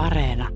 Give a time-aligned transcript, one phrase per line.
[0.00, 0.48] Areena.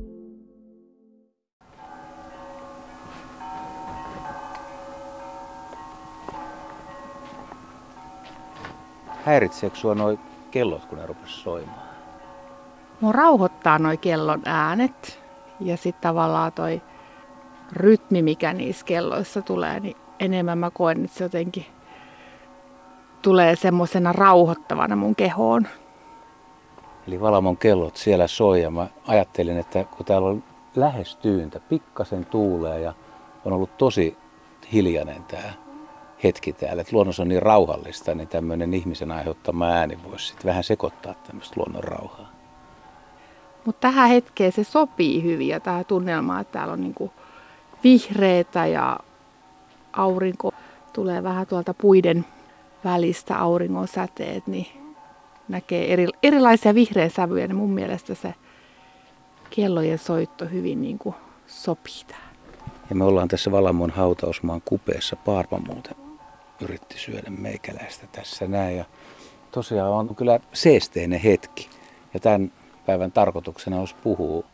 [9.25, 10.19] Häiritseekö sua noi
[10.51, 11.79] kellot, kun ne rupes soimaan?
[13.01, 15.23] Mua rauhoittaa noi kellon äänet
[15.61, 16.83] ja sitten tavallaan toi
[17.73, 21.67] rytmi, mikä niissä kelloissa tulee, niin enemmän mä koen, että se jotenkin
[23.23, 25.67] tulee semmoisena rauhoittavana mun kehoon.
[27.09, 30.45] Eli Valamon kellot siellä soi ja mä ajattelin, että kun täällä on
[30.77, 32.95] lähes tyyntä, pikkasen tuulee ja
[33.45, 34.17] on ollut tosi
[34.73, 35.53] hiljainen tämä
[36.25, 40.65] hetki täällä, että luonnossa on niin rauhallista, niin tämmöinen ihmisen aiheuttama ääni voisi sitten vähän
[40.65, 42.31] sekoittaa tämmöistä luonnon rauhaa.
[43.65, 47.13] Mutta tähän hetkeen se sopii hyvin ja tämä tunnelma, että täällä on niinku
[47.85, 49.01] vihreitä ja
[49.93, 50.53] aurinko
[50.93, 52.25] tulee vähän tuolta puiden
[52.85, 54.84] välistä auringon säteet, niin
[55.49, 58.35] näkee eri, erilaisia vihreä sävyjä, niin mun mielestä se
[59.51, 61.15] kellojen soitto hyvin niin kuin
[61.47, 62.35] sopii tähän.
[62.91, 65.17] Ja me ollaan tässä Valamon hautausmaan kupeessa.
[65.17, 65.97] Paarpa muuten
[66.61, 68.77] yritti syödä meikäläistä tässä näin.
[68.77, 68.85] Ja
[69.51, 71.69] tosiaan on kyllä seesteinen hetki.
[72.15, 72.53] Ja tämän
[72.87, 74.45] päivän tarkoituksena olisi puhua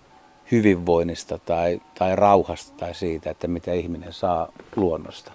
[0.52, 5.33] hyvinvoinnista tai, tai rauhasta tai siitä, että mitä ihminen saa luonnosta.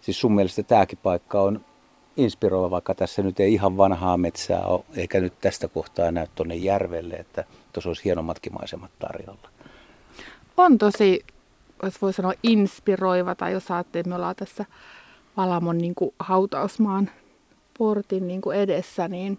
[0.00, 1.64] Siis sun mielestä tämäkin paikka on
[2.16, 6.54] inspiroiva, vaikka tässä nyt ei ihan vanhaa metsää ole, eikä nyt tästä kohtaa näy tuonne
[6.54, 9.48] järvelle, että tuossa olisi hienommatkin maisemat tarjolla.
[10.56, 11.24] On tosi,
[11.82, 14.64] jos voi sanoa inspiroiva, tai jos ajattelee, että me ollaan tässä
[15.36, 17.10] Valamon niin kuin hautausmaan
[17.78, 19.38] portin niin kuin edessä, niin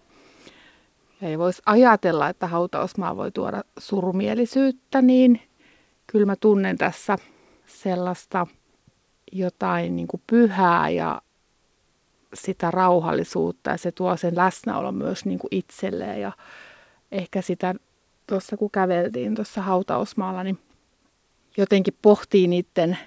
[1.22, 5.41] ei voisi ajatella, että hautausmaa voi tuoda surumielisyyttä, niin
[6.08, 7.17] kyllä mä tunnen tässä
[7.66, 8.47] sellaista
[9.31, 11.22] jotain niin kuin pyhää ja
[12.33, 16.31] sitä rauhallisuutta ja se tuo sen läsnäolon myös niin kuin itselleen ja
[17.11, 17.75] ehkä sitä
[18.28, 20.59] tuossa kun käveltiin tuossa hautausmaalla, niin
[21.58, 22.97] jotenkin pohtii niiden,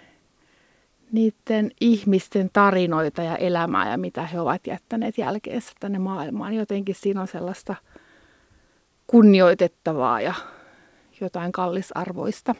[1.12, 6.54] niiden ihmisten tarinoita ja elämää ja mitä he ovat jättäneet jälkeensä tänne maailmaan.
[6.54, 7.74] Jotenkin siinä on sellaista
[9.06, 10.34] kunnioitettavaa ja
[11.20, 12.54] jotain kallisarvoista.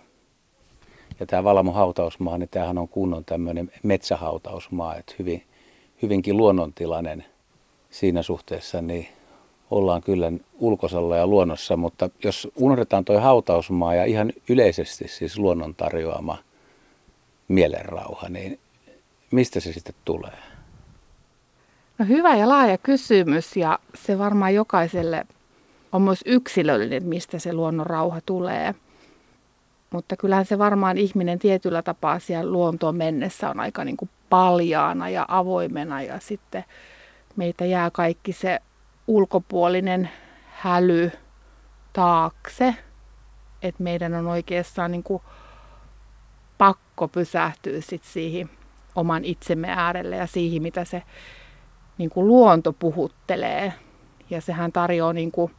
[1.20, 5.42] Ja tämä Valamo hautausmaa, niin tämähän on kunnon tämmöinen metsähautausmaa, että hyvin,
[6.02, 7.24] hyvinkin luonnontilainen
[7.90, 9.08] siinä suhteessa, niin
[9.70, 15.74] ollaan kyllä ulkosalla ja luonnossa, mutta jos unohdetaan tuo hautausmaa ja ihan yleisesti siis luonnon
[15.74, 16.38] tarjoama
[17.48, 18.58] mielenrauha, niin
[19.30, 20.38] mistä se sitten tulee?
[21.98, 25.26] No hyvä ja laaja kysymys ja se varmaan jokaiselle
[25.92, 28.74] on myös yksilöllinen, mistä se luonnon rauha tulee.
[29.90, 35.08] Mutta kyllähän se varmaan ihminen tietyllä tapaa siellä luontoon mennessä on aika niin kuin paljaana
[35.08, 36.64] ja avoimena ja sitten
[37.36, 38.60] meitä jää kaikki se
[39.06, 40.10] ulkopuolinen
[40.50, 41.12] häly
[41.92, 42.74] taakse.
[43.62, 45.22] Että meidän on oikeastaan niin kuin
[46.58, 48.50] pakko pysähtyä sit siihen
[48.94, 51.02] oman itsemme äärelle ja siihen, mitä se
[51.98, 53.72] niin kuin luonto puhuttelee.
[54.30, 55.52] Ja sehän tarjoaa niin kuin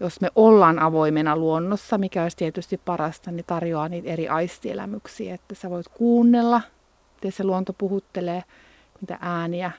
[0.00, 5.54] jos me ollaan avoimena luonnossa, mikä olisi tietysti parasta, niin tarjoaa niitä eri aistielämyksiä, että
[5.54, 6.60] sä voit kuunnella,
[7.22, 8.44] miten se luonto puhuttelee,
[9.00, 9.70] mitä ääniä,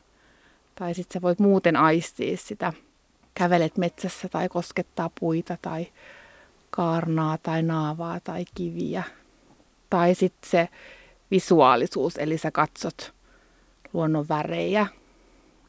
[0.75, 2.73] tai sitten sä voit muuten aistia sitä,
[3.35, 5.87] kävelet metsässä tai koskettaa puita tai
[6.69, 9.03] kaarnaa tai naavaa tai kiviä.
[9.89, 10.69] Tai sitten se
[11.31, 13.13] visuaalisuus, eli sä katsot
[13.93, 14.87] luonnon värejä,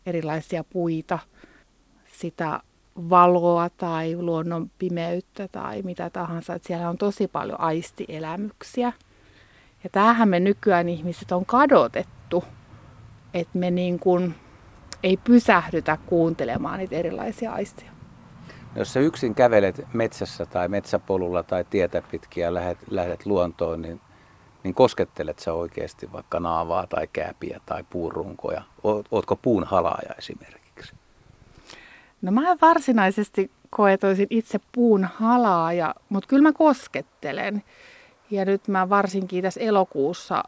[0.06, 1.18] erilaisia puita,
[2.12, 2.60] sitä
[2.96, 6.54] valoa tai luonnon pimeyttä tai mitä tahansa.
[6.54, 8.92] Että siellä on tosi paljon aistielämyksiä.
[9.84, 12.44] Ja tämähän me nykyään ihmiset on kadotettu,
[13.34, 14.34] että me niin kuin
[15.02, 17.90] ei pysähdytä kuuntelemaan niitä erilaisia aisteja.
[18.76, 24.00] Jos sä yksin kävelet metsässä tai metsäpolulla tai tietä pitkin ja lähdet, lähdet luontoon, niin,
[24.62, 28.62] niin koskettelet sä oikeasti vaikka naavaa tai kääpiä tai puurunkoja?
[29.10, 30.94] Ootko puun halaaja esimerkiksi?
[32.22, 37.62] No mä varsinaisesti koetoisin itse puun halaaja, mutta kyllä mä koskettelen.
[38.30, 40.42] Ja nyt mä varsinkin tässä elokuussa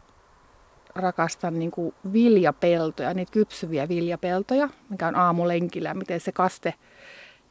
[0.95, 6.75] rakastan niin kuin viljapeltoja, niitä kypsyviä viljapeltoja, mikä on aamulenkillä, miten se kaste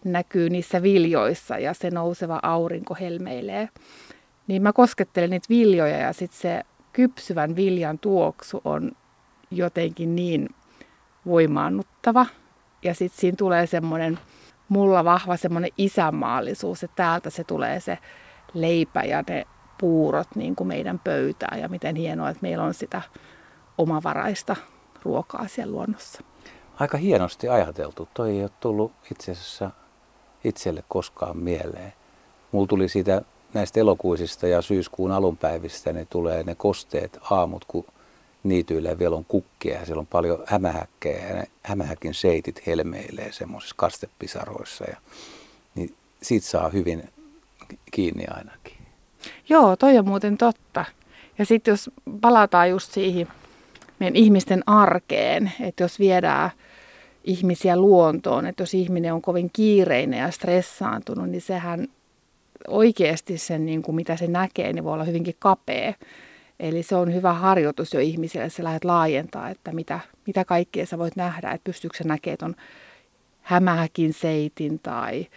[0.04, 3.70] näkyy niissä viljoissa ja se nouseva aurinko helmeilee.
[4.48, 6.64] Niin mä koskettelen niitä viljoja ja sitten se
[6.94, 8.92] kypsyvän viljan tuoksu on
[9.52, 10.50] jotenkin niin
[11.26, 12.26] voimaannuttava
[12.84, 14.20] ja sitten siinä tulee semmoinen
[14.70, 17.98] mulla vahva semmoinen isänmaallisuus, että täältä se tulee se
[18.54, 19.46] leipä ja ne
[19.78, 23.02] puurot niin kuin meidän pöytään ja miten hienoa, että meillä on sitä
[23.78, 24.56] omavaraista
[25.04, 26.22] ruokaa siellä luonnossa.
[26.80, 28.08] Aika hienosti ajateltu.
[28.14, 29.72] Toi ei ole tullut itse asiassa
[30.44, 31.94] itselle koskaan mieleen.
[32.52, 33.22] Mulla tuli siitä
[33.54, 37.86] näistä elokuisista ja syyskuun alunpäivistä ne tulee ne kosteet aamut, kun
[38.44, 43.76] niityillä vielä on kukkia ja siellä on paljon hämähäkkejä ja ne hämähäkin seitit helmeilee semmoisissa
[43.78, 44.86] kastepisaroissa.
[44.86, 44.98] Ja,
[45.76, 47.10] niin siitä saa hyvin
[47.92, 48.75] kiinni ainakin.
[49.50, 50.86] Joo, toi on muuten totta.
[51.38, 51.90] Ja sitten jos
[52.22, 53.28] palataan just siihen
[54.00, 56.52] meidän ihmisten arkeen, että jos viedään
[57.24, 61.88] ihmisiä luontoon, että jos ihminen on kovin kiireinen ja stressaantunut, niin sehän
[62.68, 65.94] oikeasti sen, niin kuin mitä se näkee, niin voi olla hyvinkin kapea.
[66.60, 70.86] Eli se on hyvä harjoitus jo ihmisille, että sä lähdet laajentaa, että mitä, mitä kaikkea
[70.86, 72.56] sä voit nähdä, että pystyykö sä näkemään ton
[73.42, 75.28] hämähäkin seitin tai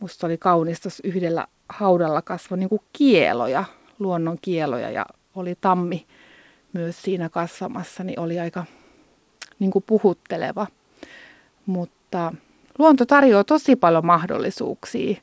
[0.00, 3.64] musta oli kaunis tuossa yhdellä haudalla kasvoi niin kuin kieloja,
[3.98, 6.06] luonnon kieloja ja oli tammi
[6.72, 8.64] myös siinä kasvamassa, niin oli aika
[9.58, 10.66] niin kuin puhutteleva.
[11.66, 12.32] Mutta
[12.78, 15.16] luonto tarjoaa tosi paljon mahdollisuuksia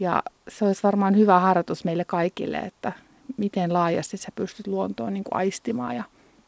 [0.00, 2.92] ja se olisi varmaan hyvä harjoitus meille kaikille, että
[3.36, 6.04] miten laajasti sä pystyt luontoon niin kuin aistimaan ja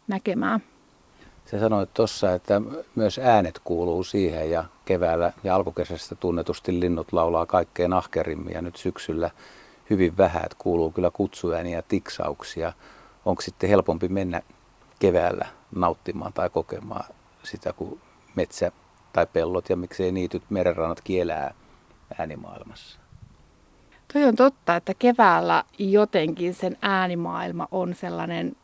[0.08, 0.60] näkemään.
[1.50, 2.62] Sä sanoit tuossa, että
[2.94, 8.76] myös äänet kuuluu siihen ja keväällä ja alkukesästä tunnetusti linnut laulaa kaikkein ahkerimmin ja nyt
[8.76, 9.30] syksyllä
[9.90, 12.72] hyvin vähän, että kuuluu kyllä kutsuääniä ja tiksauksia.
[13.24, 14.42] Onko sitten helpompi mennä
[14.98, 17.04] keväällä nauttimaan tai kokemaan
[17.42, 18.00] sitä, kun
[18.34, 18.72] metsä
[19.12, 21.54] tai pellot ja miksei niityt merenrannat kielää
[22.18, 22.98] äänimaailmassa?
[24.12, 28.56] Toi on totta, että keväällä jotenkin sen äänimaailma on sellainen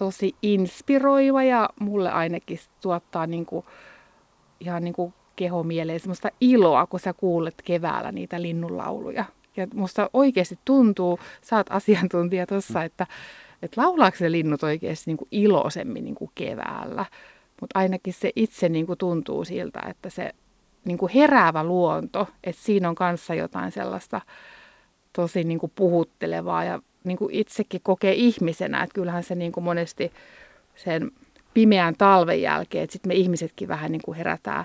[0.00, 3.64] tosi inspiroiva ja mulle ainakin tuottaa niin kuin,
[4.60, 9.24] ihan niin kuin kehomieleen semmoista iloa, kun sä kuulet keväällä niitä linnunlauluja.
[9.56, 13.06] Ja musta oikeasti tuntuu, sä oot asiantuntija tuossa, että,
[13.62, 17.04] että laulaako se linnut oikeasti niin kuin iloisemmin niin kuin keväällä.
[17.60, 20.34] Mutta ainakin se itse niin kuin tuntuu siltä, että se
[20.84, 24.20] niin kuin heräävä luonto, että siinä on kanssa jotain sellaista
[25.12, 29.64] tosi niin kuin puhuttelevaa ja niin kuin itsekin kokee ihmisenä, että kyllähän se niin kuin
[29.64, 30.12] monesti
[30.76, 31.10] sen
[31.54, 34.64] pimeän talven jälkeen, että sitten me ihmisetkin vähän niin kuin herätään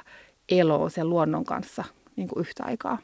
[0.49, 1.83] eloon sen luonnon kanssa
[2.15, 2.97] niin kuin yhtä aikaa.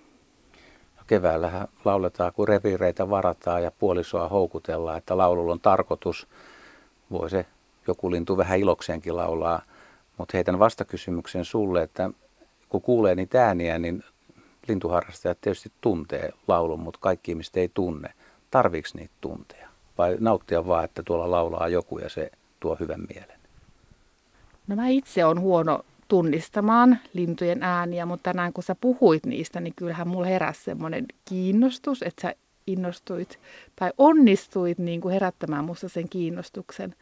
[0.97, 6.27] No keväällähän lauletaan, kun reviireitä varataan ja puolisoa houkutellaan, että laululla on tarkoitus.
[7.11, 7.45] Voi se
[7.87, 9.61] joku lintu vähän ilokseenkin laulaa,
[10.17, 12.09] mutta heitän vastakysymyksen sulle, että
[12.69, 14.03] kun kuulee niitä ääniä, niin
[14.67, 18.13] lintuharrastajat tietysti tuntee laulun, mutta kaikki ihmiset ei tunne.
[18.51, 19.69] Tarviiko niitä tunteja?
[19.97, 23.39] Vai nauttia vaan, että tuolla laulaa joku ja se tuo hyvän mielen?
[24.67, 29.73] No mä itse on huono tunnistamaan lintujen ääniä, mutta tänään kun sä puhuit niistä, niin
[29.75, 32.33] kyllähän mulla heräsi semmoinen kiinnostus, että sä
[32.67, 33.39] innostuit
[33.75, 36.95] tai onnistuit niin kuin herättämään musta sen kiinnostuksen.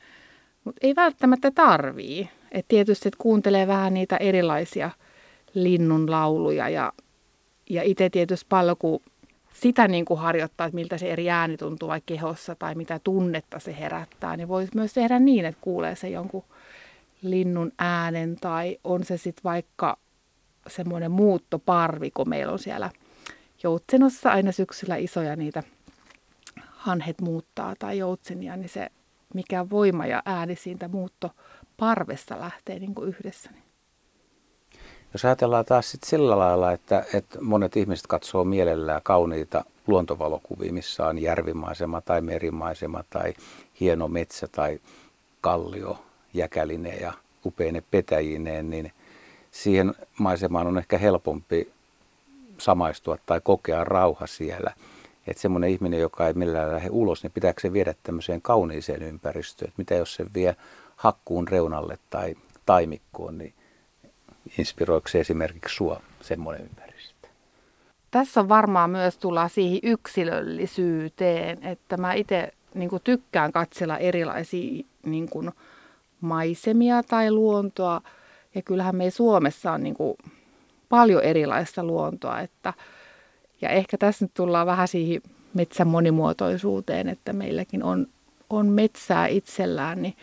[0.64, 2.30] Mutta ei välttämättä tarvii.
[2.52, 4.92] Et tietysti et kuuntelee vähän niitä erilaisia
[5.54, 6.94] linnun lauluja ja,
[7.70, 9.00] ja itse tietysti paljon kun
[9.54, 13.60] sitä niin kuin harjoittaa, että miltä se eri ääni tuntuu vaikka kehossa tai mitä tunnetta
[13.60, 16.44] se herättää, niin voisi myös tehdä niin, että kuulee se jonkun
[17.22, 19.98] linnun äänen tai on se sitten vaikka
[20.68, 22.90] semmoinen muuttoparvi, kun meillä on siellä
[23.64, 25.64] joutsenossa aina syksyllä isoja niitä
[26.72, 28.88] hanhet muuttaa tai joutsenia, niin se
[29.34, 33.52] mikä voima ja ääni siitä muuttoparvesta lähtee niin kuin yhdessä.
[33.52, 33.64] Niin
[35.14, 41.08] jos ajatellaan taas sit sillä lailla, että, että monet ihmiset katsoo mielellään kauniita luontovalokuvia, missä
[41.08, 43.34] on järvimaisema tai merimaisema tai
[43.80, 44.80] hieno metsä tai
[45.42, 46.00] kallio,
[46.34, 47.14] jäkäline ja
[47.46, 48.92] upeine petäjineen, niin
[49.52, 51.72] siihen maisemaan on ehkä helpompi
[52.58, 54.74] samaistua tai kokea rauha siellä.
[55.28, 59.68] Että semmoinen ihminen, joka ei millään lähde ulos, niin pitääkö se viedä tämmöiseen kauniiseen ympäristöön?
[59.68, 60.56] Että mitä jos se vie
[60.96, 63.54] hakkuun reunalle tai taimikkoon, niin
[64.58, 67.28] inspiroiko se esimerkiksi sua semmoinen ympäristö?
[68.12, 75.30] Tässä on varmaan myös tulla siihen yksilöllisyyteen, että mä itse niin tykkään katsella erilaisia niin
[75.30, 75.52] kuin,
[76.22, 78.02] maisemia tai luontoa.
[78.56, 80.18] Ja kyllähän me Suomessa on niin kuin,
[80.90, 82.40] paljon erilaista luontoa.
[82.40, 82.74] Että,
[83.62, 85.22] ja ehkä tässä nyt tullaan vähän siihen
[85.54, 88.08] metsän monimuotoisuuteen, että meilläkin on,
[88.50, 90.16] on metsää itsellään, niin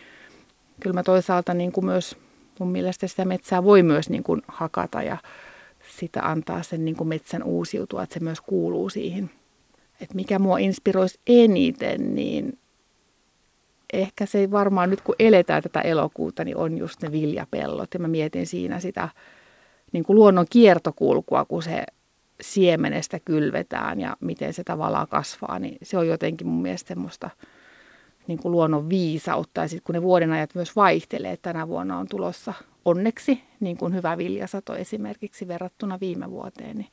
[0.79, 2.17] kyllä mä toisaalta niin kuin myös
[2.59, 5.17] mun mielestä sitä metsää voi myös niin kuin hakata ja
[5.97, 9.29] sitä antaa sen niin kuin metsän uusiutua, että se myös kuuluu siihen.
[10.01, 12.59] Et mikä mua inspiroisi eniten, niin
[13.93, 17.93] ehkä se varmaan nyt kun eletään tätä elokuuta, niin on just ne viljapellot.
[17.93, 19.09] Ja mä mietin siinä sitä
[19.91, 21.83] niin kuin luonnon kiertokulkua, kun se
[22.41, 27.29] siemenestä kylvetään ja miten se tavallaan kasvaa, niin se on jotenkin mun mielestä semmoista–
[28.27, 29.61] niin kuin luonnon viisautta.
[29.61, 32.53] Ja sitten kun ne vuodenajat myös vaihtelee, tänä vuonna on tulossa
[32.85, 36.89] onneksi niin kuin hyvä viljasato esimerkiksi verrattuna viime vuoteen, niin,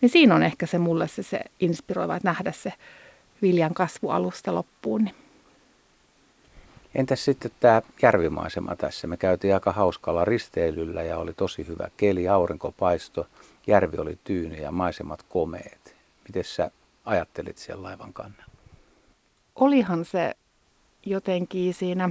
[0.00, 2.72] niin siinä on ehkä se mulle se, se inspiroiva, että nähdä se
[3.42, 5.04] viljan kasvualusta loppuun.
[5.04, 5.14] Niin.
[6.94, 9.06] Entäs sitten tämä järvimaisema tässä?
[9.06, 13.26] Me käytiin aika hauskalla risteilyllä ja oli tosi hyvä keli, aurinko paisto,
[13.66, 15.96] järvi oli tyyni ja maisemat komeet.
[16.28, 16.70] Miten sä
[17.04, 18.44] ajattelit siellä laivan kannalla?
[19.54, 20.34] Olihan se
[21.06, 22.10] jotenkin siinä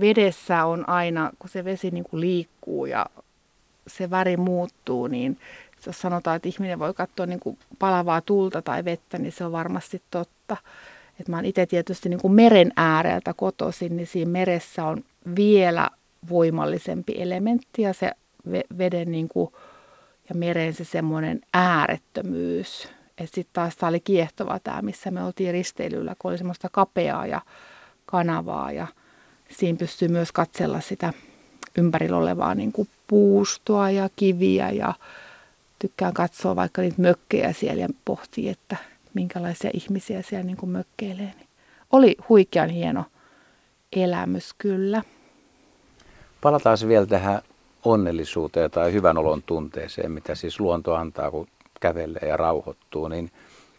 [0.00, 3.06] vedessä on aina, kun se vesi niin kuin liikkuu ja
[3.86, 5.38] se väri muuttuu, niin
[5.86, 9.52] jos sanotaan, että ihminen voi katsoa niin kuin palavaa tulta tai vettä, niin se on
[9.52, 10.56] varmasti totta.
[11.20, 15.04] Et mä oon itse tietysti niin kuin meren ääreltä kotoisin, niin siinä meressä on
[15.36, 15.90] vielä
[16.28, 18.12] voimallisempi elementti ja se
[18.78, 19.52] veden niin kuin,
[20.28, 22.88] ja meren se semmoinen äärettömyys.
[23.24, 27.40] Sitten taas tämä oli kiehtova tämä, missä me oltiin risteilyllä, kun oli semmoista kapeaa ja
[28.06, 28.86] kanavaa ja
[29.50, 31.12] siinä pystyy myös katsella sitä
[31.78, 34.94] ympärillä olevaa niin kuin puustoa ja kiviä ja
[35.78, 38.76] tykkään katsoa vaikka niitä mökkejä siellä ja pohtii, että
[39.14, 41.32] minkälaisia ihmisiä siellä niin kuin mökkeilee.
[41.36, 41.48] Niin
[41.92, 43.04] oli huikean hieno
[43.92, 45.02] elämys kyllä.
[46.40, 47.42] Palataan vielä tähän
[47.84, 51.46] onnellisuuteen tai hyvän olon tunteeseen, mitä siis luonto antaa, kun
[51.80, 53.30] kävelee ja rauhoittuu, niin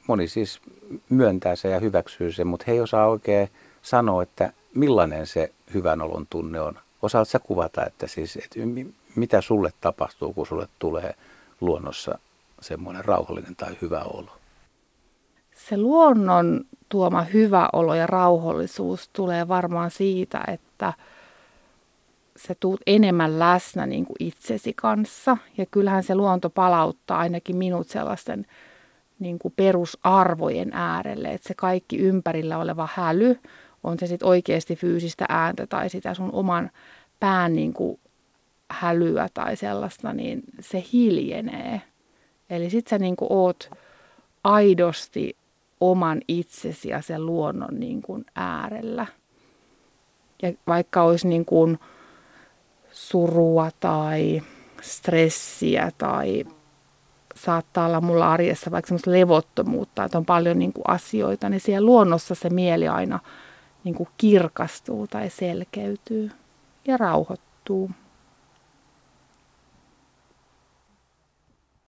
[0.08, 0.60] moni siis
[1.10, 3.50] myöntää se ja hyväksyy sen, mutta he ei osaa oikein
[3.86, 6.80] sanoa, että millainen se hyvän olon tunne on.
[7.02, 8.60] Osaat sä kuvata, että siis, että
[9.16, 11.16] mitä sulle tapahtuu, kun sulle tulee
[11.62, 12.20] luonnossa
[12.62, 14.32] semmoinen rauhallinen tai hyvä olo?
[15.56, 20.94] Se luonnon tuoma hyvä olo ja rauhallisuus tulee varmaan siitä, että
[22.38, 25.38] sä tuut enemmän läsnä niin kuin itsesi kanssa.
[25.58, 28.46] Ja kyllähän se luonto palauttaa ainakin minut sellaisten
[29.20, 33.40] niin kuin perusarvojen äärelle, että se kaikki ympärillä oleva häly,
[33.86, 36.72] on se sitten oikeasti fyysistä ääntä tai sitä sun oman
[37.20, 38.00] pään niin kuin
[38.72, 41.82] hälyä tai sellaista, niin se hiljenee.
[42.50, 43.70] Eli sit sä niin kuin oot
[44.44, 45.36] aidosti
[45.80, 49.06] oman itsesi ja sen luonnon niin kuin äärellä.
[50.42, 51.80] Ja vaikka olisi niin kuin
[52.92, 54.42] surua tai
[54.82, 56.46] stressiä tai
[57.36, 61.86] saattaa olla mulla arjessa vaikka semmoista levottomuutta, että on paljon niin kuin asioita, niin siellä
[61.86, 63.20] luonnossa se mieli aina
[63.86, 66.32] niin kuin kirkastuu tai selkeytyy
[66.88, 67.92] ja rauhoittuu.